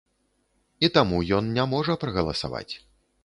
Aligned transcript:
І 0.87 0.89
таму 0.95 1.19
ён 1.37 1.51
не 1.57 1.65
можа 1.75 1.99
прагаласаваць. 2.05 2.69